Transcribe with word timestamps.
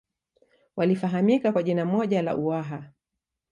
walifahamika 0.75 1.51
kwa 1.51 1.63
jina 1.63 1.85
moja 1.85 2.21
la 2.21 2.35
Uwaha 2.35 2.83